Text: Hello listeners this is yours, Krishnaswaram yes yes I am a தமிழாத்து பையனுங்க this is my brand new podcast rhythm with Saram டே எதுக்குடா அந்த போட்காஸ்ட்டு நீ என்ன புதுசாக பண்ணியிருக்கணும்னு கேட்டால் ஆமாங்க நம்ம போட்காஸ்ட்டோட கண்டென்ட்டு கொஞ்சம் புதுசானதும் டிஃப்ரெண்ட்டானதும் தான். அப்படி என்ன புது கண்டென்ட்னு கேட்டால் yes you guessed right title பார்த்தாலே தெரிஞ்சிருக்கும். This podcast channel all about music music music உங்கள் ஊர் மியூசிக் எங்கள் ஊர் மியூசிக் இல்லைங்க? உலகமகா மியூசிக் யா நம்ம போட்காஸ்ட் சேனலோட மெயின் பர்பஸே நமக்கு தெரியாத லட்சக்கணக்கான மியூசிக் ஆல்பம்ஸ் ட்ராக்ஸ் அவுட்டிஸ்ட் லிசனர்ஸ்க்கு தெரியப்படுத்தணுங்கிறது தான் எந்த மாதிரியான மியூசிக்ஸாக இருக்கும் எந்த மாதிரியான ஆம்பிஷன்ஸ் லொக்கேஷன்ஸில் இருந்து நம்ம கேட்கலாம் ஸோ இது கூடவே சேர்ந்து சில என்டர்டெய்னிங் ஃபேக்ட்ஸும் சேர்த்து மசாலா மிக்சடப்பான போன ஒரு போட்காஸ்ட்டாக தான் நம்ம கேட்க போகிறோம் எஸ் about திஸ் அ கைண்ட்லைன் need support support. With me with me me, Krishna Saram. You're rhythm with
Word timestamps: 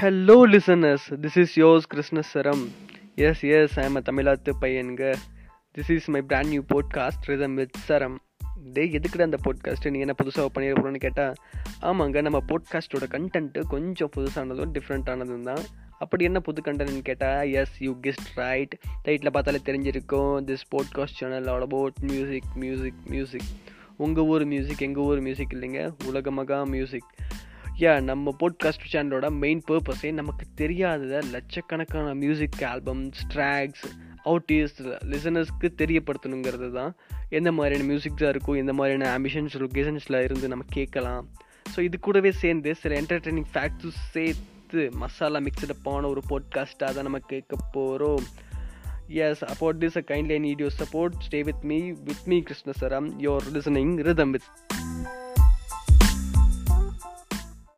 Hello 0.00 0.34
listeners 0.52 1.04
this 1.10 1.38
is 1.38 1.60
yours, 1.60 1.80
Krishnaswaram 1.94 2.68
yes 3.14 3.42
yes 3.42 3.78
I 3.78 3.84
am 3.84 3.94
a 3.94 4.00
தமிழாத்து 4.00 4.52
பையனுங்க 4.60 5.14
this 5.78 5.90
is 5.90 6.08
my 6.08 6.22
brand 6.22 6.46
new 6.46 6.62
podcast 6.74 7.24
rhythm 7.24 7.54
with 7.54 7.76
Saram 7.76 8.18
டே 8.72 8.84
எதுக்குடா 8.86 9.22
அந்த 9.22 9.38
போட்காஸ்ட்டு 9.44 9.90
நீ 9.90 9.98
என்ன 9.98 10.14
புதுசாக 10.22 10.46
பண்ணியிருக்கணும்னு 10.54 10.96
கேட்டால் 10.96 11.32
ஆமாங்க 11.80 12.22
நம்ம 12.22 12.42
போட்காஸ்ட்டோட 12.48 13.06
கண்டென்ட்டு 13.08 13.60
கொஞ்சம் 13.60 14.10
புதுசானதும் 14.16 14.74
டிஃப்ரெண்ட்டானதும் 14.78 15.40
தான். 15.40 15.64
அப்படி 15.98 16.24
என்ன 16.24 16.40
புது 16.40 16.62
கண்டென்ட்னு 16.64 16.98
கேட்டால் 16.98 17.52
yes 17.52 17.82
you 17.82 17.96
guessed 18.02 18.28
right 18.34 18.78
title 19.04 19.30
பார்த்தாலே 19.30 19.60
தெரிஞ்சிருக்கும். 19.64 20.36
This 20.50 20.66
podcast 20.70 21.18
channel 21.20 21.46
all 21.46 21.60
about 21.60 21.94
music 22.00 22.52
music 22.54 23.00
music 23.04 23.48
உங்கள் 23.96 24.24
ஊர் 24.24 24.44
மியூசிக் 24.44 24.80
எங்கள் 24.80 25.02
ஊர் 25.02 25.20
மியூசிக் 25.20 25.52
இல்லைங்க? 25.52 25.94
உலகமகா 26.04 26.66
மியூசிக் 26.66 27.04
யா 27.78 28.02
நம்ம 28.02 28.36
போட்காஸ்ட் 28.40 28.92
சேனலோட 28.92 29.30
மெயின் 29.30 29.62
பர்பஸே 29.68 30.12
நமக்கு 30.12 30.46
தெரியாத 30.54 31.22
லட்சக்கணக்கான 31.30 32.14
மியூசிக் 32.14 32.54
ஆல்பம்ஸ் 32.60 33.12
ட்ராக்ஸ் 33.34 33.84
அவுட்டிஸ்ட் 34.24 34.82
லிசனர்ஸ்க்கு 34.82 35.68
தெரியப்படுத்தணுங்கிறது 35.76 36.72
தான் 36.72 36.96
எந்த 37.28 37.52
மாதிரியான 37.52 37.92
மியூசிக்ஸாக 37.92 38.28
இருக்கும் 38.28 38.56
எந்த 38.56 38.72
மாதிரியான 38.72 39.18
ஆம்பிஷன்ஸ் 39.18 39.58
லொக்கேஷன்ஸில் 39.58 40.22
இருந்து 40.22 40.48
நம்ம 40.48 40.64
கேட்கலாம் 40.68 41.28
ஸோ 41.76 41.80
இது 41.80 41.98
கூடவே 41.98 42.32
சேர்ந்து 42.32 42.74
சில 42.74 43.00
என்டர்டெய்னிங் 43.00 43.44
ஃபேக்ட்ஸும் 43.54 43.94
சேர்த்து 44.10 44.90
மசாலா 44.92 45.38
மிக்சடப்பான 45.38 45.76
போன 45.82 46.08
ஒரு 46.08 46.22
போட்காஸ்ட்டாக 46.28 46.68
தான் 46.76 47.02
நம்ம 47.02 47.18
கேட்க 47.18 47.56
போகிறோம் 47.72 48.24
எஸ் 49.08 49.44
about 49.44 49.66
திஸ் 49.66 49.96
அ 49.96 50.02
கைண்ட்லைன் 50.06 50.44
need 50.44 50.68
support 50.68 51.10
support. 51.30 51.44
With 51.44 51.62
me 51.62 51.92
with 52.04 52.22
me 52.24 52.38
me, 52.38 52.42
Krishna 52.42 52.72
Saram. 52.80 53.10
You're 53.18 54.02
rhythm 54.02 54.30
with 54.30 54.42